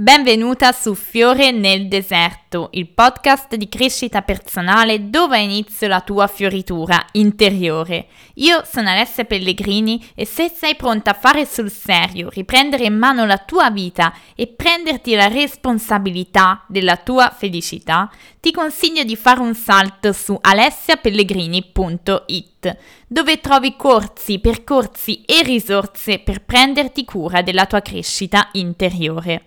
Benvenuta 0.00 0.70
su 0.70 0.94
Fiore 0.94 1.50
nel 1.50 1.88
deserto, 1.88 2.68
il 2.74 2.86
podcast 2.86 3.56
di 3.56 3.68
crescita 3.68 4.22
personale 4.22 5.10
dove 5.10 5.38
ha 5.38 5.40
inizio 5.40 5.88
la 5.88 6.02
tua 6.02 6.28
fioritura 6.28 7.04
interiore. 7.14 8.06
Io 8.34 8.62
sono 8.64 8.90
Alessia 8.90 9.24
Pellegrini 9.24 10.08
e 10.14 10.24
se 10.24 10.50
sei 10.50 10.76
pronta 10.76 11.10
a 11.10 11.14
fare 11.14 11.44
sul 11.44 11.68
serio, 11.68 12.28
riprendere 12.30 12.84
in 12.84 12.96
mano 12.96 13.26
la 13.26 13.38
tua 13.38 13.72
vita 13.72 14.14
e 14.36 14.46
prenderti 14.46 15.16
la 15.16 15.26
responsabilità 15.26 16.64
della 16.68 16.96
tua 16.96 17.34
felicità, 17.36 18.08
ti 18.38 18.52
consiglio 18.52 19.02
di 19.02 19.16
fare 19.16 19.40
un 19.40 19.56
salto 19.56 20.12
su 20.12 20.38
alessiapellegrini.it 20.40 22.76
dove 23.08 23.40
trovi 23.40 23.74
corsi, 23.74 24.38
percorsi 24.38 25.24
e 25.24 25.42
risorse 25.42 26.20
per 26.20 26.44
prenderti 26.44 27.04
cura 27.04 27.42
della 27.42 27.66
tua 27.66 27.80
crescita 27.80 28.50
interiore. 28.52 29.42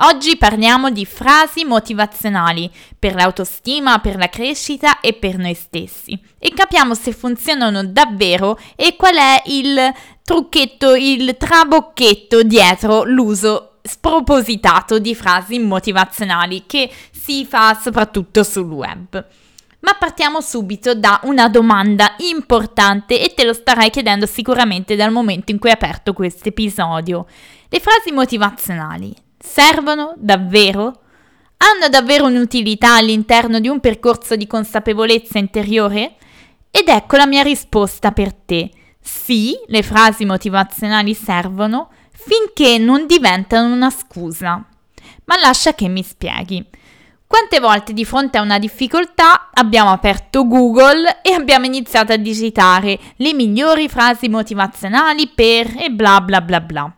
Oggi 0.00 0.36
parliamo 0.36 0.90
di 0.90 1.06
frasi 1.06 1.64
motivazionali 1.64 2.70
per 2.98 3.14
l'autostima, 3.14 3.98
per 3.98 4.16
la 4.16 4.28
crescita 4.28 5.00
e 5.00 5.14
per 5.14 5.38
noi 5.38 5.54
stessi 5.54 6.20
e 6.38 6.50
capiamo 6.50 6.92
se 6.92 7.12
funzionano 7.12 7.82
davvero 7.82 8.58
e 8.74 8.94
qual 8.94 9.16
è 9.16 9.42
il 9.46 9.90
trucchetto, 10.22 10.94
il 10.94 11.36
trabocchetto 11.38 12.42
dietro 12.42 13.04
l'uso 13.04 13.78
spropositato 13.80 14.98
di 14.98 15.14
frasi 15.14 15.58
motivazionali 15.60 16.64
che 16.66 16.92
si 17.10 17.46
fa 17.46 17.72
soprattutto 17.80 18.42
sul 18.42 18.70
web. 18.70 19.26
Ma 19.78 19.94
partiamo 19.98 20.42
subito 20.42 20.94
da 20.94 21.20
una 21.22 21.48
domanda 21.48 22.16
importante 22.18 23.18
e 23.18 23.32
te 23.32 23.44
lo 23.44 23.54
starai 23.54 23.88
chiedendo 23.88 24.26
sicuramente 24.26 24.94
dal 24.94 25.10
momento 25.10 25.52
in 25.52 25.58
cui 25.58 25.70
hai 25.70 25.76
aperto 25.76 26.12
questo 26.12 26.50
episodio. 26.50 27.24
Le 27.68 27.80
frasi 27.80 28.12
motivazionali 28.12 29.24
Servono 29.48 30.12
davvero? 30.16 31.00
Hanno 31.58 31.88
davvero 31.88 32.26
un'utilità 32.26 32.96
all'interno 32.96 33.58
di 33.58 33.68
un 33.68 33.80
percorso 33.80 34.36
di 34.36 34.46
consapevolezza 34.46 35.38
interiore? 35.38 36.16
Ed 36.70 36.88
ecco 36.88 37.16
la 37.16 37.26
mia 37.26 37.42
risposta 37.42 38.12
per 38.12 38.34
te. 38.34 38.70
Sì, 39.00 39.54
le 39.68 39.82
frasi 39.82 40.26
motivazionali 40.26 41.14
servono 41.14 41.90
finché 42.10 42.76
non 42.76 43.06
diventano 43.06 43.72
una 43.72 43.88
scusa. 43.88 44.62
Ma 45.24 45.38
lascia 45.40 45.74
che 45.74 45.88
mi 45.88 46.02
spieghi. 46.02 46.62
Quante 47.26 47.58
volte 47.58 47.94
di 47.94 48.04
fronte 48.04 48.36
a 48.36 48.42
una 48.42 48.58
difficoltà 48.58 49.50
abbiamo 49.54 49.90
aperto 49.90 50.46
Google 50.46 51.22
e 51.22 51.32
abbiamo 51.32 51.64
iniziato 51.64 52.12
a 52.12 52.16
digitare 52.16 52.98
le 53.16 53.32
migliori 53.32 53.88
frasi 53.88 54.28
motivazionali 54.28 55.28
per 55.28 55.72
e 55.78 55.88
bla 55.90 56.20
bla 56.20 56.42
bla 56.42 56.60
bla. 56.60 56.96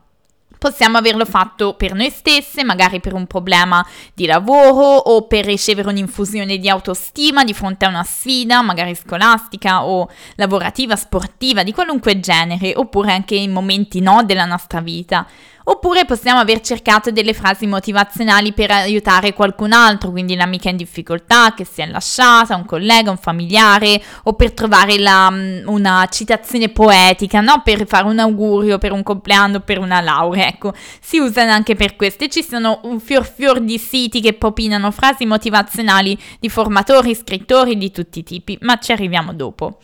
Possiamo 0.59 0.99
averlo 0.99 1.25
fatto 1.25 1.75
per 1.75 1.95
noi 1.95 2.11
stesse, 2.11 2.65
magari 2.65 3.01
per 3.01 3.15
un 3.15 3.27
problema 3.27 3.87
di 4.13 4.27
lavoro 4.27 4.85
o 4.85 5.27
per 5.27 5.45
ricevere 5.45 5.89
un'infusione 5.89 6.59
di 6.59 6.69
autostima 6.69 7.45
di 7.45 7.55
fronte 7.55 7.85
a 7.85 7.89
una 7.89 8.03
sfida, 8.03 8.61
magari 8.63 8.95
scolastica 8.95 9.85
o 9.85 10.09
lavorativa, 10.35 10.97
sportiva, 10.97 11.63
di 11.63 11.73
qualunque 11.73 12.19
genere, 12.19 12.73
oppure 12.75 13.13
anche 13.13 13.37
in 13.37 13.53
momenti 13.53 14.01
no 14.01 14.25
della 14.25 14.47
nostra 14.47 14.81
vita. 14.81 15.27
Oppure 15.71 16.07
possiamo 16.07 16.41
aver 16.41 16.61
cercato 16.63 17.11
delle 17.11 17.35
frasi 17.35 17.67
motivazionali 17.67 18.55
per 18.55 18.71
aiutare 18.71 19.35
qualcun 19.35 19.73
altro, 19.73 20.11
quindi 20.11 20.35
l'amica 20.35 20.71
in 20.71 20.77
difficoltà 20.77 21.53
che 21.55 21.67
si 21.67 21.83
è 21.83 21.87
lasciata, 21.87 22.57
un 22.57 22.65
collega, 22.65 23.11
un 23.11 23.19
familiare, 23.19 24.03
o 24.23 24.33
per 24.33 24.53
trovare 24.53 24.99
la, 24.99 25.31
mm, 25.31 25.69
una 25.69 26.09
citazione 26.11 26.71
poetica, 26.71 27.43
no? 27.43 27.61
Per 27.63 27.87
fare 27.87 28.07
un 28.07 28.19
augurio 28.19 28.79
per 28.79 28.93
un 28.93 29.03
compleanno, 29.03 29.61
per 29.61 29.79
una 29.79 30.01
laurea. 30.01 30.47
Ecco, 30.47 30.73
si 31.01 31.19
usano 31.19 31.51
anche 31.51 31.75
per 31.75 31.97
queste. 31.97 32.31
Ci 32.31 32.43
sono 32.43 32.81
un 32.85 32.99
fior 32.99 33.31
fior 33.31 33.61
di 33.61 33.77
siti 33.77 34.23
che 34.23 34.33
popinano 34.33 34.91
frasi 34.91 35.27
motivazionali 35.27 36.19
di 36.41 36.49
formatori, 36.49 37.15
scrittori 37.15 37.77
di 37.77 37.91
tutti 37.91 38.21
i 38.21 38.23
tipi, 38.23 38.57
ma 38.63 38.79
ci 38.79 38.93
arriviamo 38.93 39.35
dopo. 39.35 39.81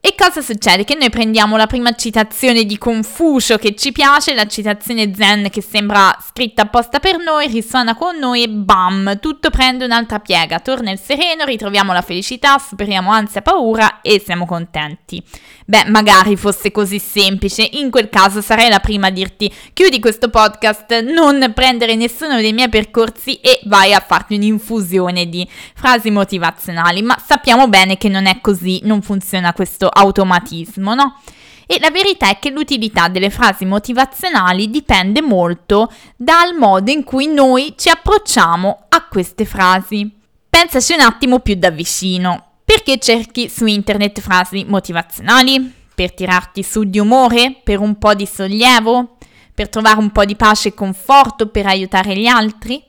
E 0.00 0.14
cosa 0.16 0.40
succede? 0.42 0.84
Che 0.84 0.94
noi 0.94 1.10
prendiamo 1.10 1.56
la 1.56 1.66
prima 1.66 1.92
citazione 1.92 2.64
di 2.64 2.78
Confucio 2.78 3.58
che 3.58 3.74
ci 3.74 3.90
piace, 3.90 4.32
la 4.32 4.46
citazione 4.46 5.12
zen 5.12 5.48
che 5.50 5.60
sembra 5.60 6.16
scritta 6.24 6.62
apposta 6.62 7.00
per 7.00 7.18
noi, 7.18 7.48
risuona 7.48 7.96
con 7.96 8.16
noi 8.16 8.44
e 8.44 8.48
bam, 8.48 9.18
tutto 9.18 9.50
prende 9.50 9.84
un'altra 9.84 10.20
piega, 10.20 10.60
torna 10.60 10.92
il 10.92 11.00
sereno, 11.00 11.44
ritroviamo 11.44 11.92
la 11.92 12.02
felicità, 12.02 12.58
superiamo 12.58 13.10
ansia 13.10 13.42
paura 13.42 14.00
e 14.00 14.22
siamo 14.24 14.46
contenti. 14.46 15.20
Beh, 15.66 15.86
magari 15.88 16.36
fosse 16.36 16.70
così 16.70 17.00
semplice, 17.00 17.68
in 17.72 17.90
quel 17.90 18.08
caso 18.08 18.40
sarei 18.40 18.70
la 18.70 18.78
prima 18.78 19.08
a 19.08 19.10
dirti 19.10 19.52
chiudi 19.72 19.98
questo 19.98 20.30
podcast, 20.30 21.00
non 21.00 21.50
prendere 21.52 21.96
nessuno 21.96 22.36
dei 22.36 22.52
miei 22.52 22.68
percorsi 22.68 23.34
e 23.40 23.60
vai 23.64 23.92
a 23.92 24.00
farti 24.00 24.36
un'infusione 24.36 25.28
di 25.28 25.46
frasi 25.74 26.10
motivazionali, 26.10 27.02
ma 27.02 27.20
sappiamo 27.22 27.66
bene 27.66 27.98
che 27.98 28.08
non 28.08 28.26
è 28.26 28.40
così, 28.40 28.80
non 28.84 29.02
funziona 29.02 29.52
questo 29.52 29.87
automatismo, 29.88 30.94
no? 30.94 31.20
E 31.66 31.78
la 31.80 31.90
verità 31.90 32.30
è 32.30 32.38
che 32.38 32.48
l'utilità 32.48 33.08
delle 33.08 33.28
frasi 33.28 33.66
motivazionali 33.66 34.70
dipende 34.70 35.20
molto 35.20 35.92
dal 36.16 36.54
modo 36.54 36.90
in 36.90 37.04
cui 37.04 37.26
noi 37.26 37.74
ci 37.76 37.90
approcciamo 37.90 38.84
a 38.88 39.06
queste 39.06 39.44
frasi. 39.44 40.10
Pensaci 40.48 40.94
un 40.94 41.00
attimo 41.00 41.40
più 41.40 41.56
da 41.56 41.70
vicino. 41.70 42.44
Perché 42.64 42.98
cerchi 42.98 43.50
su 43.50 43.66
internet 43.66 44.20
frasi 44.20 44.64
motivazionali? 44.66 45.74
Per 45.94 46.14
tirarti 46.14 46.62
su 46.62 46.84
di 46.84 46.98
umore? 46.98 47.60
Per 47.62 47.80
un 47.80 47.98
po' 47.98 48.14
di 48.14 48.24
sollievo? 48.24 49.16
Per 49.54 49.68
trovare 49.68 49.98
un 49.98 50.10
po' 50.10 50.24
di 50.24 50.36
pace 50.36 50.68
e 50.68 50.74
conforto? 50.74 51.48
Per 51.48 51.66
aiutare 51.66 52.16
gli 52.16 52.26
altri? 52.26 52.82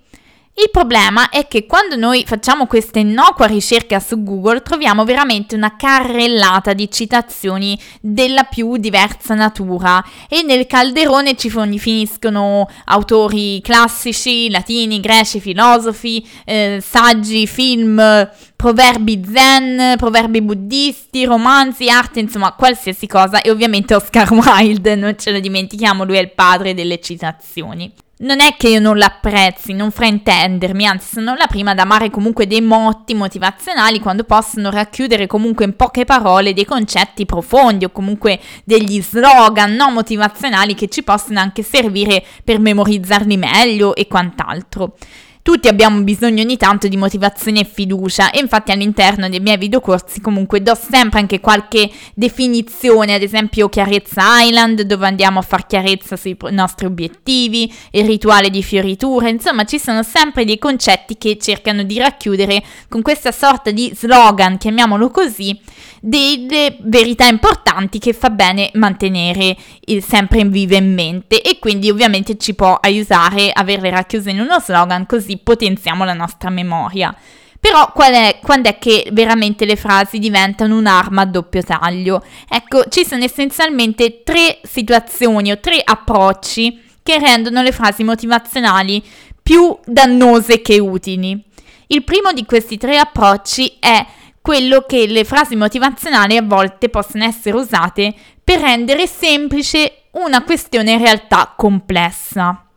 Il 0.61 0.71
problema 0.71 1.29
è 1.29 1.47
che 1.47 1.65
quando 1.65 1.95
noi 1.95 2.25
facciamo 2.25 2.67
questa 2.67 2.99
innocua 2.99 3.45
ricerca 3.45 3.97
su 4.01 4.21
Google 4.23 4.61
troviamo 4.61 5.05
veramente 5.05 5.55
una 5.55 5.77
carrellata 5.77 6.73
di 6.73 6.91
citazioni 6.91 7.79
della 8.01 8.43
più 8.43 8.75
diversa 8.75 9.35
natura. 9.35 10.03
E 10.27 10.43
nel 10.43 10.67
calderone 10.67 11.37
ci 11.37 11.49
finiscono 11.49 12.69
autori 12.87 13.61
classici, 13.61 14.49
latini, 14.49 14.99
greci, 14.99 15.39
filosofi, 15.39 16.27
eh, 16.43 16.83
saggi, 16.85 17.47
film, 17.47 18.29
proverbi 18.57 19.23
zen, 19.31 19.93
proverbi 19.95 20.41
buddisti, 20.41 21.23
romanzi, 21.23 21.89
arte, 21.89 22.19
insomma 22.19 22.51
qualsiasi 22.51 23.07
cosa. 23.07 23.39
E 23.39 23.49
ovviamente 23.49 23.95
Oscar 23.95 24.29
Wilde, 24.35 24.95
non 24.95 25.17
ce 25.17 25.31
lo 25.31 25.39
dimentichiamo, 25.39 26.03
lui 26.03 26.17
è 26.17 26.21
il 26.21 26.33
padre 26.33 26.73
delle 26.73 26.99
citazioni 26.99 27.89
non 28.21 28.41
è 28.41 28.55
che 28.57 28.67
io 28.67 28.79
non 28.79 28.97
l'apprezzi, 28.97 29.73
non 29.73 29.91
fraintendermi, 29.91 30.85
anzi 30.85 31.13
sono 31.13 31.35
la 31.35 31.47
prima 31.47 31.71
ad 31.71 31.79
amare 31.79 32.09
comunque 32.09 32.47
dei 32.47 32.59
motti 32.59 33.13
motivazionali 33.13 33.99
quando 33.99 34.25
possono 34.25 34.69
racchiudere 34.69 35.25
comunque 35.25 35.63
in 35.63 35.75
poche 35.75 36.03
parole 36.03 36.53
dei 36.53 36.65
concetti 36.65 37.25
profondi 37.25 37.85
o 37.85 37.91
comunque 37.91 38.39
degli 38.65 39.01
slogan 39.01 39.73
no 39.73 39.89
motivazionali 39.91 40.75
che 40.75 40.89
ci 40.89 41.03
possono 41.03 41.39
anche 41.39 41.63
servire 41.63 42.23
per 42.43 42.59
memorizzarli 42.59 43.37
meglio 43.37 43.95
e 43.95 44.07
quant'altro. 44.07 44.95
Tutti 45.41 45.67
abbiamo 45.69 46.01
bisogno 46.01 46.43
ogni 46.43 46.57
tanto 46.57 46.87
di 46.87 46.97
motivazione 46.97 47.61
e 47.61 47.63
fiducia 47.63 48.29
e 48.29 48.39
infatti 48.39 48.71
all'interno 48.71 49.29
dei 49.29 49.39
miei 49.39 49.57
videocorsi 49.57 50.19
comunque 50.21 50.61
do 50.61 50.75
sempre 50.75 51.19
anche 51.19 51.39
qualche 51.39 51.89
definizione, 52.13 53.15
ad 53.15 53.21
esempio 53.21 53.69
chiarezza 53.69 54.41
Island 54.41 54.81
dove 54.81 55.07
andiamo 55.07 55.39
a 55.39 55.41
far 55.41 55.65
chiarezza 55.65 56.17
sui 56.17 56.37
nostri 56.51 56.85
obiettivi, 56.85 57.73
il 57.91 58.05
rituale 58.05 58.49
di 58.49 58.61
fioritura, 58.61 59.29
insomma 59.29 59.63
ci 59.63 59.79
sono 59.79 60.03
sempre 60.03 60.43
dei 60.43 60.59
concetti 60.59 61.17
che 61.17 61.37
cercano 61.39 61.83
di 61.83 61.97
racchiudere 61.97 62.61
con 62.89 63.01
questa 63.01 63.31
sorta 63.31 63.71
di 63.71 63.91
slogan, 63.95 64.57
chiamiamolo 64.57 65.09
così, 65.09 65.57
delle 66.01 66.77
verità 66.81 67.27
importanti 67.27 67.97
che 67.97 68.13
fa 68.13 68.29
bene 68.29 68.69
mantenere 68.73 69.57
sempre 70.01 70.39
in 70.41 70.49
viva 70.49 70.77
in 70.77 70.93
mente 70.93 71.41
e 71.41 71.59
quindi 71.59 71.89
ovviamente 71.89 72.37
ci 72.37 72.53
può 72.53 72.75
aiutare 72.75 73.51
averle 73.51 73.89
racchiuse 73.89 74.29
in 74.29 74.39
uno 74.39 74.59
slogan 74.59 75.05
così 75.05 75.28
potenziamo 75.37 76.03
la 76.03 76.13
nostra 76.13 76.49
memoria. 76.49 77.15
Però 77.59 77.93
è, 77.93 78.39
quando 78.41 78.69
è 78.69 78.77
che 78.77 79.09
veramente 79.11 79.65
le 79.65 79.75
frasi 79.75 80.17
diventano 80.17 80.77
un'arma 80.77 81.23
a 81.23 81.25
doppio 81.25 81.61
taglio? 81.61 82.23
Ecco, 82.47 82.85
ci 82.87 83.05
sono 83.05 83.23
essenzialmente 83.23 84.23
tre 84.23 84.59
situazioni 84.63 85.51
o 85.51 85.59
tre 85.59 85.81
approcci 85.83 86.81
che 87.03 87.19
rendono 87.19 87.61
le 87.61 87.73
frasi 87.73 88.03
motivazionali 88.03 89.03
più 89.41 89.77
dannose 89.83 90.61
che 90.61 90.79
utili. 90.79 91.43
Il 91.87 92.03
primo 92.03 92.31
di 92.31 92.45
questi 92.45 92.77
tre 92.77 92.97
approcci 92.97 93.77
è 93.79 94.05
quello 94.41 94.85
che 94.87 95.05
le 95.07 95.25
frasi 95.25 95.55
motivazionali 95.55 96.37
a 96.37 96.41
volte 96.41 96.87
possono 96.87 97.25
essere 97.25 97.57
usate 97.57 98.13
per 98.41 98.61
rendere 98.61 99.05
semplice 99.05 100.03
una 100.11 100.43
questione 100.43 100.93
in 100.93 100.99
realtà 100.99 101.53
complessa. 101.57 102.68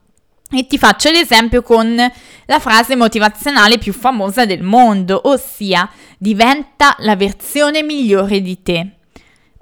E 0.54 0.66
ti 0.66 0.76
faccio 0.76 1.10
l'esempio 1.10 1.62
con 1.62 1.96
la 2.46 2.58
frase 2.58 2.94
motivazionale 2.94 3.78
più 3.78 3.94
famosa 3.94 4.44
del 4.44 4.62
mondo, 4.62 5.22
ossia 5.24 5.90
diventa 6.18 6.94
la 6.98 7.16
versione 7.16 7.82
migliore 7.82 8.42
di 8.42 8.62
te. 8.62 8.90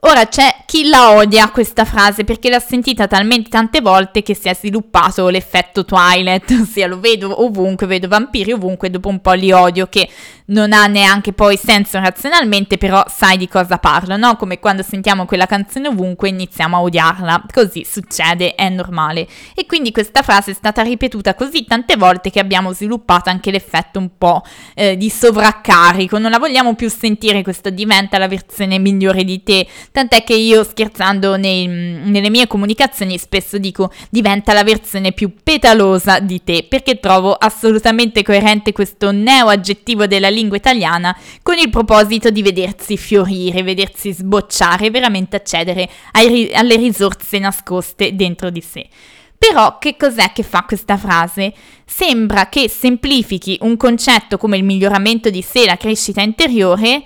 Ora 0.02 0.26
c'è 0.26 0.62
chi 0.64 0.88
la 0.88 1.12
odia 1.12 1.50
questa 1.50 1.84
frase 1.84 2.24
perché 2.24 2.48
l'ha 2.48 2.58
sentita 2.58 3.06
talmente 3.06 3.50
tante 3.50 3.82
volte 3.82 4.22
che 4.22 4.34
si 4.34 4.48
è 4.48 4.54
sviluppato 4.54 5.28
l'effetto 5.28 5.84
Twilight, 5.84 6.50
ossia 6.58 6.86
lo 6.86 6.98
vedo 6.98 7.42
ovunque, 7.44 7.86
vedo 7.86 8.08
vampiri 8.08 8.52
ovunque, 8.52 8.88
dopo 8.88 9.08
un 9.08 9.20
po' 9.20 9.32
li 9.32 9.52
odio 9.52 9.88
che 9.88 10.08
non 10.50 10.72
ha 10.72 10.86
neanche 10.86 11.32
poi 11.32 11.56
senso 11.56 11.98
razionalmente, 11.98 12.78
però 12.78 13.04
sai 13.08 13.36
di 13.36 13.48
cosa 13.48 13.78
parlo, 13.78 14.16
no? 14.16 14.36
Come 14.36 14.58
quando 14.58 14.82
sentiamo 14.82 15.24
quella 15.24 15.46
canzone 15.46 15.88
ovunque 15.88 16.28
iniziamo 16.28 16.76
a 16.76 16.80
odiarla, 16.80 17.44
così 17.52 17.84
succede, 17.84 18.54
è 18.54 18.68
normale. 18.68 19.26
E 19.54 19.66
quindi 19.66 19.92
questa 19.92 20.22
frase 20.22 20.50
è 20.50 20.54
stata 20.54 20.82
ripetuta 20.82 21.34
così 21.34 21.64
tante 21.64 21.96
volte 21.96 22.30
che 22.30 22.40
abbiamo 22.40 22.72
sviluppato 22.72 23.30
anche 23.30 23.50
l'effetto 23.50 23.98
un 23.98 24.10
po' 24.18 24.42
eh, 24.74 24.96
di 24.96 25.08
sovraccarico, 25.08 26.18
non 26.18 26.30
la 26.30 26.38
vogliamo 26.38 26.74
più 26.74 26.90
sentire, 26.90 27.42
questo 27.42 27.70
diventa 27.70 28.18
la 28.18 28.28
versione 28.28 28.78
migliore 28.78 29.24
di 29.24 29.42
te, 29.42 29.66
tant'è 29.92 30.24
che 30.24 30.34
io 30.34 30.64
scherzando 30.64 31.36
nei, 31.36 31.66
nelle 31.66 32.30
mie 32.30 32.46
comunicazioni 32.46 33.18
spesso 33.18 33.58
dico 33.58 33.92
diventa 34.10 34.52
la 34.52 34.64
versione 34.64 35.12
più 35.12 35.32
petalosa 35.42 36.18
di 36.18 36.42
te, 36.42 36.66
perché 36.68 36.98
trovo 36.98 37.34
assolutamente 37.34 38.22
coerente 38.22 38.72
questo 38.72 39.12
neo 39.12 39.46
aggettivo 39.46 40.06
della 40.06 40.28
lingua 40.28 40.38
lingua 40.40 40.56
italiana 40.56 41.16
con 41.42 41.58
il 41.58 41.70
proposito 41.70 42.30
di 42.30 42.42
vedersi 42.42 42.96
fiorire, 42.96 43.62
vedersi 43.62 44.12
sbocciare, 44.12 44.90
veramente 44.90 45.36
accedere 45.36 45.88
ai, 46.12 46.50
alle 46.52 46.76
risorse 46.76 47.38
nascoste 47.38 48.16
dentro 48.16 48.50
di 48.50 48.60
sé. 48.60 48.88
Però 49.38 49.78
che 49.78 49.96
cos'è 49.96 50.32
che 50.32 50.42
fa 50.42 50.64
questa 50.64 50.98
frase? 50.98 51.54
Sembra 51.86 52.48
che 52.48 52.68
semplifichi 52.68 53.56
un 53.62 53.76
concetto 53.76 54.36
come 54.36 54.58
il 54.58 54.64
miglioramento 54.64 55.30
di 55.30 55.40
sé, 55.40 55.64
la 55.64 55.78
crescita 55.78 56.20
interiore, 56.20 57.02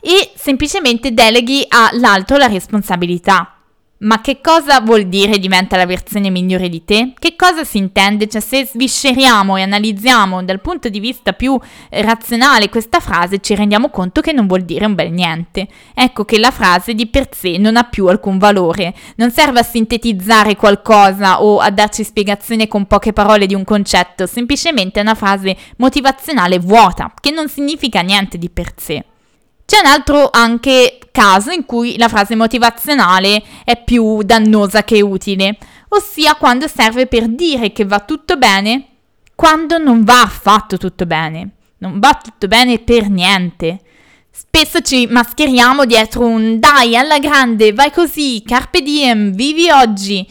e 0.00 0.32
semplicemente 0.34 1.14
deleghi 1.14 1.64
all'altro 1.66 2.36
la 2.36 2.48
responsabilità. 2.48 3.63
Ma 3.96 4.20
che 4.20 4.40
cosa 4.40 4.80
vuol 4.80 5.06
dire 5.06 5.38
diventa 5.38 5.76
la 5.76 5.86
versione 5.86 6.28
migliore 6.28 6.68
di 6.68 6.84
te? 6.84 7.14
Che 7.16 7.36
cosa 7.36 7.62
si 7.62 7.78
intende? 7.78 8.26
Cioè 8.26 8.40
se 8.40 8.66
svisceriamo 8.66 9.56
e 9.56 9.62
analizziamo 9.62 10.42
dal 10.42 10.60
punto 10.60 10.88
di 10.88 10.98
vista 10.98 11.32
più 11.32 11.56
eh, 11.88 12.02
razionale 12.02 12.68
questa 12.68 12.98
frase 12.98 13.38
ci 13.38 13.54
rendiamo 13.54 13.90
conto 13.90 14.20
che 14.20 14.32
non 14.32 14.48
vuol 14.48 14.62
dire 14.62 14.84
un 14.84 14.96
bel 14.96 15.12
niente. 15.12 15.68
Ecco 15.94 16.24
che 16.24 16.40
la 16.40 16.50
frase 16.50 16.94
di 16.94 17.06
per 17.06 17.28
sé 17.32 17.56
non 17.56 17.76
ha 17.76 17.84
più 17.84 18.06
alcun 18.08 18.36
valore, 18.36 18.92
non 19.16 19.30
serve 19.30 19.60
a 19.60 19.64
sintetizzare 19.64 20.56
qualcosa 20.56 21.40
o 21.40 21.60
a 21.60 21.70
darci 21.70 22.02
spiegazione 22.02 22.66
con 22.66 22.86
poche 22.86 23.12
parole 23.12 23.46
di 23.46 23.54
un 23.54 23.64
concetto, 23.64 24.26
semplicemente 24.26 24.98
è 24.98 25.02
una 25.02 25.14
frase 25.14 25.56
motivazionale 25.76 26.58
vuota, 26.58 27.14
che 27.20 27.30
non 27.30 27.48
significa 27.48 28.00
niente 28.00 28.38
di 28.38 28.50
per 28.50 28.72
sé. 28.76 29.04
C'è 29.66 29.78
un 29.80 29.86
altro 29.86 30.28
anche 30.30 30.98
caso 31.10 31.50
in 31.50 31.64
cui 31.64 31.96
la 31.96 32.08
frase 32.08 32.34
motivazionale 32.34 33.42
è 33.64 33.82
più 33.82 34.22
dannosa 34.22 34.84
che 34.84 35.02
utile, 35.02 35.58
ossia 35.88 36.34
quando 36.34 36.68
serve 36.68 37.06
per 37.06 37.28
dire 37.28 37.72
che 37.72 37.84
va 37.84 38.00
tutto 38.00 38.36
bene 38.36 38.88
quando 39.34 39.78
non 39.78 40.04
va 40.04 40.22
affatto 40.22 40.78
tutto 40.78 41.06
bene. 41.06 41.50
Non 41.78 41.98
va 41.98 42.18
tutto 42.22 42.46
bene 42.46 42.78
per 42.78 43.08
niente. 43.10 43.80
Spesso 44.30 44.80
ci 44.80 45.06
mascheriamo 45.06 45.84
dietro 45.84 46.24
un 46.24 46.58
dai 46.58 46.96
alla 46.96 47.18
grande, 47.18 47.72
vai 47.72 47.92
così, 47.92 48.42
carpe 48.44 48.80
diem, 48.80 49.32
vivi 49.32 49.70
oggi. 49.70 50.26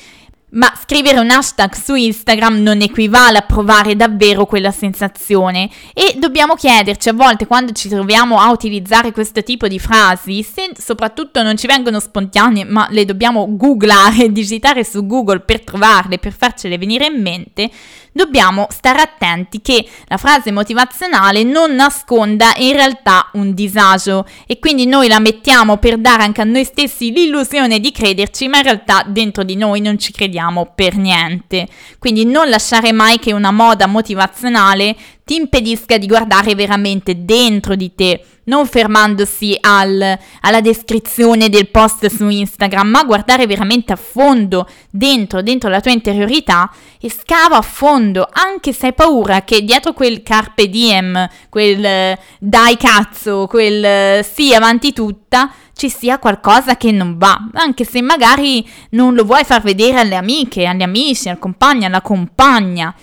Ma 0.54 0.72
scrivere 0.80 1.20
un 1.20 1.30
hashtag 1.30 1.74
su 1.74 1.96
Instagram 1.96 2.62
non 2.62 2.82
equivale 2.82 3.40
a 3.40 3.42
provare 3.42 3.96
davvero 3.96 4.46
quella 4.46 4.72
sensazione. 4.72 5.70
E 5.94 6.16
dobbiamo 6.18 6.56
chiederci 6.56 7.10
a 7.10 7.14
volte 7.14 7.48
quando 7.48 7.72
ci 7.72 7.90
troviamo 7.90 8.40
a 8.40 8.52
utilizzare 8.52 9.12
questo 9.12 9.42
tipo 9.42 9.68
di 9.68 9.80
frasi, 9.80 10.44
se 10.44 10.72
soprattutto 10.78 11.42
non 11.42 11.58
ci 11.58 11.68
vengono 11.68 12.00
spontanee 12.00 12.66
ma 12.66 12.88
le 12.92 13.06
dobbiamo 13.06 13.48
googlare, 13.50 14.30
digitare 14.34 14.84
su 14.84 15.06
Google 15.06 15.40
per 15.40 15.62
trovarle, 15.64 16.20
per 16.20 16.34
farcele 16.34 16.78
venire 16.78 17.08
in 17.08 17.22
mente, 17.22 17.70
dobbiamo 18.14 18.68
stare 18.70 19.02
attenti 19.02 19.62
che 19.62 19.86
la 20.06 20.18
frase 20.18 20.52
motivazionale 20.52 21.44
non 21.44 21.76
nasconda 21.76 22.54
in 22.58 22.74
realtà 22.74 23.30
un 23.34 23.54
disagio 23.54 24.26
e 24.48 24.60
quindi 24.60 24.86
noi 24.86 25.10
la 25.10 25.20
mettiamo 25.20 25.78
per 25.78 25.98
dare 25.98 26.24
anche 26.24 26.42
a 26.42 26.46
noi 26.46 26.64
stessi 26.64 27.12
l'illusione 27.12 27.80
di 27.80 27.92
crederci, 27.92 28.48
ma 28.48 28.58
in 28.58 28.64
realtà 28.64 29.04
dentro 29.06 29.44
di 29.44 29.56
noi 29.56 29.82
non 29.82 30.00
ci 30.00 30.12
crediamo 30.12 30.72
per 30.74 30.96
niente. 30.96 31.68
Quindi 32.00 32.26
non 32.26 32.50
lasciare 32.50 32.92
mai 32.92 33.20
che 33.20 33.34
una 33.34 33.52
moda 33.52 33.88
motivazionale 33.88 34.96
ti 35.26 35.36
impedisca 35.36 35.98
di 35.98 36.08
guardare 36.08 36.54
veramente 36.56 37.24
dentro 37.24 37.76
di 37.76 37.94
te, 37.96 38.24
non 38.46 38.68
fermandosi 38.68 39.58
al, 39.62 40.20
alla 40.42 40.62
descrizione 40.62 41.50
del 41.50 41.70
post 41.70 42.08
su 42.08 42.28
Instagram, 42.28 42.88
ma 42.88 43.04
guardare 43.04 43.48
veramente 43.48 43.94
a 43.94 43.96
fondo 43.96 44.68
dentro, 44.90 45.42
dentro 45.42 45.70
la 45.70 45.80
tua 45.80 45.92
interiorità 45.92 46.70
e 47.00 47.10
scava 47.10 47.58
a 47.58 47.62
fondo, 47.62 48.28
anche 48.32 48.74
se 48.74 48.88
hai 48.88 48.94
paura 48.94 49.44
che 49.44 49.64
dietro 49.64 49.94
quel 49.94 50.24
carpe 50.24 50.68
diem, 50.68 51.28
quel 51.50 52.18
dai 52.40 52.76
cazzo, 52.78 53.48
quel 53.48 54.26
sì 54.26 54.54
avanti 54.54 54.92
tutta, 54.92 55.54
ci 55.76 55.90
sia 55.90 56.20
qualcosa 56.20 56.76
che 56.78 56.92
non 56.92 57.18
va, 57.18 57.50
anche 57.54 57.86
se 57.86 58.02
magari 58.02 58.68
non 58.92 59.14
lo 59.16 59.24
vuoi 59.24 59.44
far 59.44 59.62
vedere 59.62 60.00
alle 60.00 60.16
amiche, 60.16 60.68
agli 60.68 60.84
amici, 60.84 61.30
al 61.30 61.40
compagno, 61.40 61.88
alla 61.88 62.02
compagna. 62.02 62.94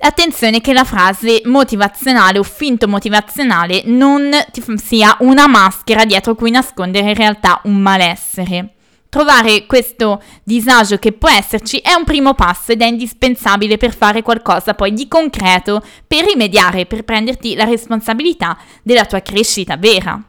Attenzione 0.00 0.60
che 0.60 0.72
la 0.72 0.84
frase 0.84 1.42
motivazionale 1.46 2.38
o 2.38 2.44
finto 2.44 2.86
motivazionale 2.86 3.82
non 3.86 4.30
sia 4.76 5.16
una 5.20 5.48
maschera 5.48 6.04
dietro 6.04 6.36
cui 6.36 6.52
nascondere 6.52 7.08
in 7.08 7.16
realtà 7.16 7.60
un 7.64 7.78
malessere. 7.78 8.74
Trovare 9.08 9.66
questo 9.66 10.22
disagio 10.44 10.98
che 10.98 11.12
può 11.12 11.28
esserci 11.28 11.78
è 11.78 11.94
un 11.94 12.04
primo 12.04 12.34
passo 12.34 12.72
ed 12.72 12.82
è 12.82 12.86
indispensabile 12.86 13.76
per 13.76 13.92
fare 13.92 14.22
qualcosa 14.22 14.74
poi 14.74 14.92
di 14.92 15.08
concreto 15.08 15.82
per 16.06 16.26
rimediare, 16.26 16.86
per 16.86 17.02
prenderti 17.02 17.56
la 17.56 17.64
responsabilità 17.64 18.56
della 18.82 19.04
tua 19.04 19.20
crescita 19.20 19.76
vera. 19.76 20.27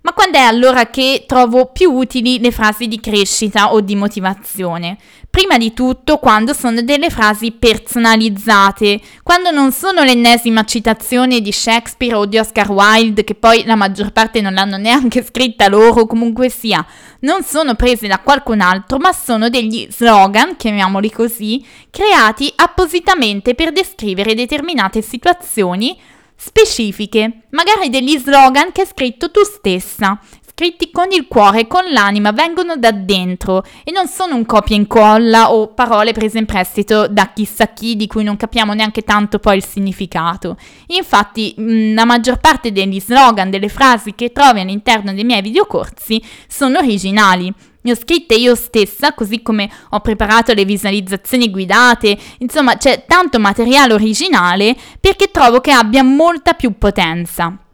Ma 0.00 0.12
quando 0.12 0.38
è 0.38 0.42
allora 0.42 0.90
che 0.90 1.24
trovo 1.26 1.66
più 1.66 1.92
utili 1.92 2.38
le 2.38 2.52
frasi 2.52 2.86
di 2.86 3.00
crescita 3.00 3.72
o 3.72 3.80
di 3.80 3.96
motivazione? 3.96 4.96
Prima 5.28 5.58
di 5.58 5.74
tutto 5.74 6.18
quando 6.18 6.54
sono 6.54 6.82
delle 6.82 7.10
frasi 7.10 7.50
personalizzate, 7.52 9.00
quando 9.22 9.50
non 9.50 9.72
sono 9.72 10.02
l'ennesima 10.02 10.64
citazione 10.64 11.40
di 11.40 11.52
Shakespeare 11.52 12.14
o 12.14 12.26
di 12.26 12.38
Oscar 12.38 12.70
Wilde, 12.70 13.24
che 13.24 13.34
poi 13.34 13.64
la 13.64 13.74
maggior 13.74 14.12
parte 14.12 14.40
non 14.40 14.54
l'hanno 14.54 14.76
neanche 14.76 15.22
scritta 15.24 15.68
loro, 15.68 16.06
comunque 16.06 16.48
sia, 16.48 16.84
non 17.20 17.42
sono 17.42 17.74
prese 17.74 18.06
da 18.06 18.20
qualcun 18.20 18.60
altro, 18.60 18.98
ma 18.98 19.12
sono 19.12 19.48
degli 19.48 19.86
slogan, 19.90 20.56
chiamiamoli 20.56 21.10
così, 21.10 21.64
creati 21.90 22.50
appositamente 22.56 23.54
per 23.54 23.72
descrivere 23.72 24.34
determinate 24.34 25.02
situazioni 25.02 25.98
specifiche, 26.40 27.42
magari 27.50 27.90
degli 27.90 28.16
slogan 28.16 28.70
che 28.70 28.82
hai 28.82 28.86
scritto 28.86 29.32
tu 29.32 29.42
stessa, 29.42 30.20
scritti 30.48 30.90
con 30.92 31.06
il 31.10 31.26
cuore 31.26 31.66
con 31.66 31.82
l'anima, 31.90 32.30
vengono 32.30 32.76
da 32.76 32.92
dentro 32.92 33.64
e 33.82 33.90
non 33.90 34.06
sono 34.06 34.36
un 34.36 34.46
copia 34.46 34.76
e 34.76 34.78
incolla 34.78 35.52
o 35.52 35.68
parole 35.74 36.12
prese 36.12 36.38
in 36.38 36.46
prestito 36.46 37.08
da 37.08 37.32
chissà 37.34 37.66
chi 37.66 37.96
di 37.96 38.06
cui 38.06 38.22
non 38.22 38.36
capiamo 38.36 38.72
neanche 38.72 39.02
tanto 39.02 39.40
poi 39.40 39.56
il 39.56 39.64
significato. 39.64 40.56
Infatti 40.86 41.54
la 41.92 42.04
maggior 42.04 42.38
parte 42.38 42.70
degli 42.70 43.00
slogan, 43.00 43.50
delle 43.50 43.68
frasi 43.68 44.14
che 44.14 44.30
trovi 44.30 44.60
all'interno 44.60 45.12
dei 45.12 45.24
miei 45.24 45.42
videocorsi 45.42 46.22
sono 46.46 46.78
originali 46.78 47.52
ne 47.88 47.94
ho 47.94 47.96
scritte 47.96 48.34
io 48.34 48.54
stessa, 48.54 49.14
così 49.14 49.42
come 49.42 49.70
ho 49.90 50.00
preparato 50.00 50.52
le 50.52 50.64
visualizzazioni 50.64 51.50
guidate, 51.50 52.16
insomma 52.38 52.76
c'è 52.76 53.04
tanto 53.06 53.38
materiale 53.38 53.94
originale 53.94 54.76
perché 55.00 55.30
trovo 55.30 55.60
che 55.60 55.72
abbia 55.72 56.02
molta 56.02 56.52
più 56.52 56.76
potenza. 56.78 57.67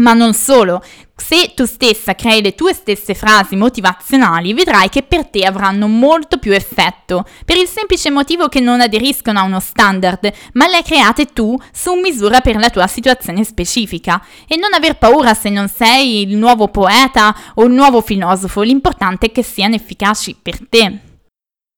Ma 0.00 0.14
non 0.14 0.32
solo, 0.32 0.82
se 1.14 1.52
tu 1.54 1.66
stessa 1.66 2.14
crei 2.14 2.40
le 2.40 2.54
tue 2.54 2.72
stesse 2.72 3.14
frasi 3.14 3.54
motivazionali, 3.54 4.54
vedrai 4.54 4.88
che 4.88 5.02
per 5.02 5.26
te 5.26 5.44
avranno 5.44 5.86
molto 5.88 6.38
più 6.38 6.52
effetto, 6.52 7.26
per 7.44 7.58
il 7.58 7.68
semplice 7.68 8.10
motivo 8.10 8.48
che 8.48 8.60
non 8.60 8.80
aderiscono 8.80 9.38
a 9.38 9.42
uno 9.42 9.60
standard, 9.60 10.32
ma 10.54 10.66
le 10.68 10.82
create 10.82 11.26
tu 11.26 11.54
su 11.72 11.92
misura 11.94 12.40
per 12.40 12.56
la 12.56 12.70
tua 12.70 12.86
situazione 12.86 13.44
specifica. 13.44 14.24
E 14.48 14.56
non 14.56 14.72
aver 14.72 14.96
paura 14.96 15.34
se 15.34 15.50
non 15.50 15.68
sei 15.68 16.22
il 16.22 16.36
nuovo 16.36 16.68
poeta 16.68 17.36
o 17.54 17.64
il 17.64 17.72
nuovo 17.72 18.00
filosofo, 18.00 18.62
l'importante 18.62 19.26
è 19.26 19.32
che 19.32 19.42
siano 19.42 19.74
efficaci 19.74 20.34
per 20.40 20.66
te. 20.66 21.09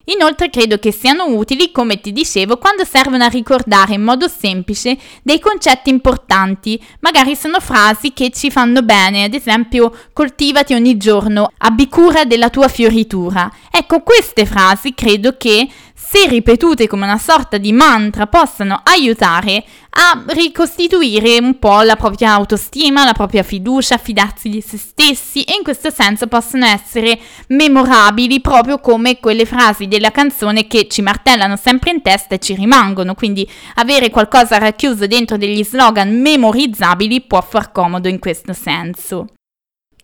Inoltre 0.05 0.49
credo 0.49 0.79
che 0.79 0.91
siano 0.91 1.27
utili, 1.27 1.71
come 1.71 2.01
ti 2.01 2.11
dicevo, 2.11 2.57
quando 2.57 2.83
servono 2.83 3.23
a 3.23 3.29
ricordare 3.29 3.93
in 3.93 4.01
modo 4.01 4.27
semplice 4.27 4.97
dei 5.21 5.39
concetti 5.39 5.89
importanti, 5.89 6.81
magari 6.99 7.37
sono 7.37 7.61
frasi 7.61 8.11
che 8.11 8.29
ci 8.31 8.51
fanno 8.51 8.81
bene, 8.81 9.23
ad 9.23 9.33
esempio 9.33 9.95
coltivati 10.11 10.73
ogni 10.73 10.97
giorno, 10.97 11.51
abbi 11.59 11.87
cura 11.87 12.25
della 12.25 12.49
tua 12.49 12.67
fioritura. 12.67 13.49
Ecco, 13.71 14.01
queste 14.01 14.45
frasi 14.45 14.93
credo 14.93 15.37
che 15.37 15.69
se 15.95 16.27
ripetute 16.27 16.87
come 16.87 17.05
una 17.05 17.17
sorta 17.17 17.57
di 17.57 17.71
mantra, 17.71 18.27
possano 18.27 18.81
aiutare 18.83 19.63
a 19.91 20.23
ricostituire 20.27 21.37
un 21.39 21.59
po' 21.59 21.81
la 21.81 21.95
propria 21.95 22.31
autostima, 22.31 23.05
la 23.05 23.13
propria 23.13 23.43
fiducia, 23.43 23.97
fidarsi 23.97 24.49
di 24.49 24.61
se 24.61 24.77
stessi 24.77 25.43
e 25.43 25.55
in 25.55 25.63
questo 25.63 25.91
senso 25.91 26.27
possono 26.27 26.65
essere 26.65 27.19
memorabili 27.47 28.41
proprio 28.41 28.79
come 28.79 29.19
quelle 29.19 29.45
frasi 29.45 29.87
della 29.87 30.11
canzone 30.11 30.67
che 30.67 30.87
ci 30.87 31.01
martellano 31.01 31.55
sempre 31.55 31.91
in 31.91 32.01
testa 32.01 32.35
e 32.35 32.39
ci 32.39 32.55
rimangono, 32.55 33.13
quindi 33.13 33.47
avere 33.75 34.09
qualcosa 34.09 34.57
racchiuso 34.57 35.05
dentro 35.05 35.37
degli 35.37 35.63
slogan 35.63 36.19
memorizzabili 36.19 37.21
può 37.21 37.41
far 37.41 37.71
comodo 37.71 38.07
in 38.07 38.19
questo 38.19 38.53
senso. 38.53 39.27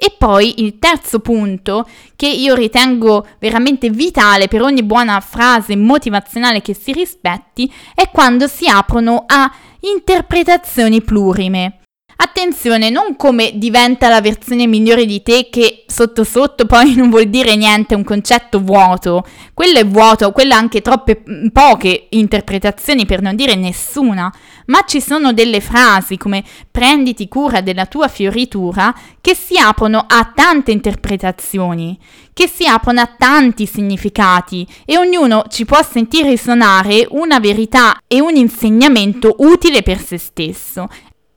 E 0.02 0.16
poi 0.18 0.64
il 0.64 0.80
terzo 0.80 1.20
punto 1.20 1.86
che 2.16 2.26
io 2.26 2.56
ritengo 2.56 3.28
veramente 3.38 3.90
vitale 3.90 4.48
per 4.48 4.62
ogni 4.62 4.82
buona 4.82 5.20
frase 5.20 5.76
motivazionale 5.76 6.62
che 6.62 6.74
si 6.74 6.94
rispetti 6.94 7.70
è 7.94 8.10
quando 8.10 8.48
si 8.48 8.66
aprono 8.66 9.26
a 9.28 9.54
interpretazioni 9.82 11.02
plurime. 11.02 11.79
Attenzione, 12.22 12.90
non 12.90 13.16
come 13.16 13.52
diventa 13.54 14.10
la 14.10 14.20
versione 14.20 14.68
migliore 14.68 15.06
di 15.06 15.24
te 15.24 15.48
che 15.50 15.86
sotto 15.88 16.26
sotto 16.26 16.66
poi 16.66 16.94
non 17.00 17.10
vuol 17.10 17.28
dire 17.28 17.56
niente, 17.56 17.94
è 17.94 17.98
un 17.98 18.04
concetto 18.04 18.60
vuoto. 18.60 19.26
Quello 19.54 19.80
è 19.80 19.88
vuoto, 19.88 20.34
quello 20.34 20.54
ha 20.54 20.58
anche 20.58 20.82
troppe 20.82 21.24
mm, 21.28 21.48
poche 21.54 22.08
interpretazioni 22.10 23.06
per 23.06 23.22
non 23.22 23.38
dire 23.38 23.56
nessuna, 23.56 24.30
ma 24.66 24.84
ci 24.86 25.00
sono 25.00 25.32
delle 25.32 25.62
frasi 25.62 26.18
come 26.18 26.44
prenditi 26.70 27.30
cura 27.30 27.62
della 27.62 27.86
tua 27.86 28.10
fioritura 28.10 28.94
che 29.22 29.34
si 29.34 29.58
aprono 29.58 30.04
a 30.06 30.30
tante 30.36 30.72
interpretazioni, 30.72 31.98
che 32.34 32.50
si 32.50 32.68
aprono 32.68 33.00
a 33.00 33.16
tanti 33.18 33.66
significati 33.66 34.68
e 34.84 34.98
ognuno 34.98 35.46
ci 35.48 35.64
può 35.64 35.82
sentire 35.84 36.32
risuonare 36.32 37.08
una 37.12 37.40
verità 37.40 37.98
e 38.08 38.20
un 38.20 38.36
insegnamento 38.36 39.36
utile 39.40 39.84
per 39.84 40.04
se 40.04 40.18
stesso 40.18 40.90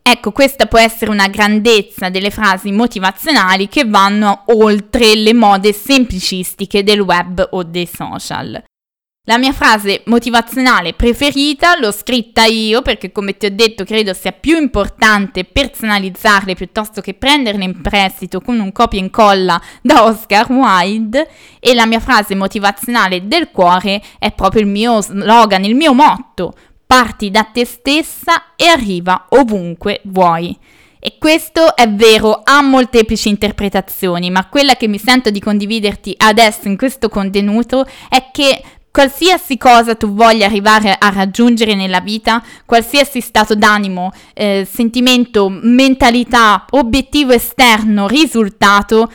Ecco, 0.04 0.32
questa 0.32 0.66
può 0.66 0.80
essere 0.80 1.12
una 1.12 1.28
grandezza 1.28 2.09
delle 2.09 2.30
frasi 2.30 2.73
motivazionali 2.73 3.68
che 3.68 3.85
vanno 3.85 4.42
oltre 4.47 5.14
le 5.14 5.32
mode 5.32 5.73
semplicistiche 5.73 6.82
del 6.82 7.00
web 7.00 7.47
o 7.52 7.62
dei 7.62 7.87
social. 7.87 8.62
La 9.26 9.38
mia 9.38 9.52
frase 9.52 10.02
motivazionale 10.06 10.94
preferita 10.94 11.78
l'ho 11.78 11.92
scritta 11.92 12.44
io 12.47 12.82
perché 12.82 13.12
come 13.12 13.37
ti 13.37 13.47
ho 13.47 13.54
detto 13.54 13.85
credo 13.85 14.14
sia 14.14 14.32
più 14.32 14.56
importante 14.56 15.44
personalizzarle 15.44 16.56
piuttosto 16.56 17.00
che 17.00 17.14
prenderle 17.14 17.62
in 17.62 17.80
prestito 17.80 18.40
con 18.40 18.59
un 18.59 18.73
copia 18.73 18.99
e 18.99 19.02
incolla 19.02 19.62
da 19.80 20.02
Oscar 20.06 20.50
Wilde 20.50 21.30
e 21.61 21.73
la 21.73 21.87
mia 21.87 22.00
frase 22.00 22.35
motivazionale 22.35 23.28
del 23.28 23.52
cuore 23.52 24.02
è 24.18 24.32
proprio 24.32 24.62
il 24.62 24.68
mio 24.68 25.00
slogan, 25.00 25.64
il 25.64 25.76
mio 25.76 25.94
motto, 25.94 26.54
parti 26.92 27.30
da 27.30 27.44
te 27.44 27.64
stessa 27.64 28.54
e 28.54 28.66
arriva 28.66 29.25
ovunque 29.30 30.02
vuoi. 30.04 30.54
E 31.00 31.16
questo 31.18 31.75
è 31.75 31.88
vero, 31.88 32.42
ha 32.44 32.61
molteplici 32.61 33.30
interpretazioni, 33.30 34.30
ma 34.30 34.46
quella 34.50 34.75
che 34.75 34.88
mi 34.88 34.99
sento 34.99 35.30
di 35.30 35.40
condividerti 35.40 36.14
adesso 36.18 36.68
in 36.68 36.76
questo 36.76 37.08
contenuto 37.08 37.87
è 38.11 38.28
che 38.30 38.62
qualsiasi 38.90 39.56
cosa 39.56 39.94
tu 39.94 40.12
voglia 40.12 40.44
arrivare 40.44 40.94
a 40.99 41.08
raggiungere 41.08 41.75
nella 41.75 42.00
vita, 42.00 42.44
qualsiasi 42.66 43.22
stato 43.22 43.54
d'animo, 43.54 44.12
eh, 44.34 44.68
sentimento, 44.70 45.49
mentalità, 45.49 46.66
obiettivo 46.72 47.32
esterno, 47.32 48.06
risultato, 48.06 49.11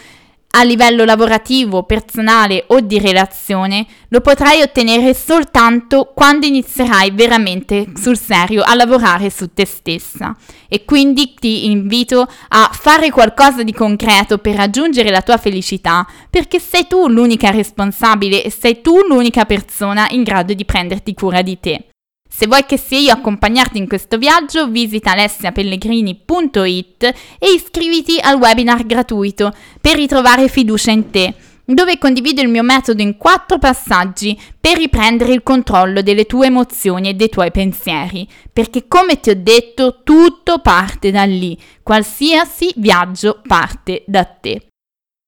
a 0.50 0.64
livello 0.64 1.04
lavorativo, 1.04 1.84
personale 1.84 2.64
o 2.68 2.80
di 2.80 3.00
relazione, 3.00 3.86
lo 4.08 4.22
potrai 4.22 4.62
ottenere 4.62 5.14
soltanto 5.14 6.12
quando 6.16 6.46
inizierai 6.46 7.12
veramente 7.12 7.88
sul 7.96 8.18
serio 8.18 8.64
a 8.64 8.74
lavorare 8.74 9.30
su 9.30 9.54
te 9.54 9.66
stessa. 9.66 10.36
E 10.68 10.86
quindi 10.86 11.34
ti 11.34 11.66
invito 11.66 12.28
a 12.50 12.70
fare 12.72 13.12
qualcosa 13.12 13.64
di 13.64 13.74
concreto 13.74 14.40
per 14.40 14.56
raggiungere 14.56 15.10
la 15.10 15.22
tua 15.22 15.38
felicità, 15.38 16.08
perché 16.30 16.60
sei 16.60 16.88
tu 16.88 17.08
l'unica 17.08 17.52
responsabile 17.52 18.44
e 18.44 18.50
sei 18.50 18.82
tu 18.82 19.00
l'unica 19.08 19.46
persona 19.46 20.08
in 20.10 20.24
grado 20.24 20.54
di 20.54 20.66
prenderti 20.66 21.14
cura 21.14 21.42
di 21.42 21.60
te. 21.60 21.88
Se 22.30 22.46
vuoi 22.46 22.66
che 22.66 22.78
sia 22.78 23.00
io 23.00 23.14
accompagnarti 23.14 23.78
in 23.78 23.88
questo 23.88 24.18
viaggio, 24.18 24.68
visita 24.68 25.12
alessiapellegrini.it 25.12 27.04
e 27.40 27.52
iscriviti 27.56 28.20
al 28.22 28.36
webinar 28.36 28.86
gratuito 28.86 29.54
per 29.80 29.96
ritrovare 29.96 30.48
fiducia 30.48 30.92
in 30.92 31.10
te, 31.10 31.34
dove 31.66 31.98
condivido 31.98 32.42
il 32.42 32.50
mio 32.50 32.64
metodo 32.64 33.02
in 33.02 33.18
quattro 33.18 33.58
passaggi 33.58 34.40
per 34.60 34.78
riprendere 34.78 35.34
il 35.34 35.44
controllo 35.44 36.02
delle 36.02 36.26
tue 36.26 36.48
emozioni 36.48 37.10
e 37.10 37.14
dei 37.14 37.30
tuoi 37.30 37.52
pensieri, 37.52 38.28
perché 38.52 38.88
come 38.88 39.20
ti 39.20 39.32
ho 39.32 39.36
detto 39.36 40.02
tutto 40.04 40.60
parte 40.60 41.12
da 41.12 41.24
lì, 41.24 41.58
qualsiasi 41.84 42.72
viaggio 42.76 43.42
parte 43.46 44.04
da 44.06 44.24
te. 44.24 44.68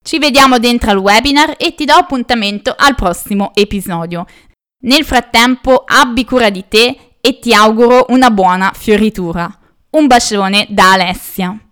Ci 0.02 0.18
vediamo 0.18 0.60
dentro 0.60 0.92
al 0.92 0.98
webinar 0.98 1.56
e 1.58 1.76
ti 1.76 1.84
do 1.84 1.94
appuntamento 1.94 2.74
al 2.76 2.96
prossimo 2.96 3.52
episodio. 3.54 4.26
Nel 4.82 5.04
frattempo 5.04 5.84
abbi 5.86 6.24
cura 6.24 6.50
di 6.50 6.64
te 6.70 7.18
e 7.20 7.40
ti 7.40 7.54
auguro 7.54 8.06
una 8.10 8.32
buona 8.32 8.72
fioritura. 8.74 9.54
Un 9.90 10.08
bacione 10.08 10.68
da 10.70 10.94
Alessia. 10.94 11.69